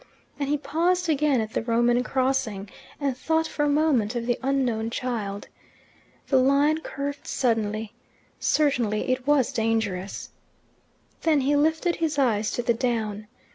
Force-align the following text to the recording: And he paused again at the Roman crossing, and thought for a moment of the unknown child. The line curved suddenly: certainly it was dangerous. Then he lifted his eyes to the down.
And 0.39 0.49
he 0.49 0.57
paused 0.57 1.09
again 1.09 1.41
at 1.41 1.53
the 1.53 1.61
Roman 1.61 2.01
crossing, 2.03 2.69
and 2.99 3.15
thought 3.15 3.45
for 3.47 3.63
a 3.65 3.69
moment 3.69 4.15
of 4.15 4.25
the 4.25 4.39
unknown 4.41 4.89
child. 4.89 5.47
The 6.29 6.39
line 6.39 6.79
curved 6.79 7.27
suddenly: 7.27 7.93
certainly 8.39 9.11
it 9.11 9.27
was 9.27 9.53
dangerous. 9.53 10.31
Then 11.21 11.41
he 11.41 11.55
lifted 11.55 11.97
his 11.97 12.17
eyes 12.17 12.49
to 12.53 12.63
the 12.63 12.73
down. 12.73 13.27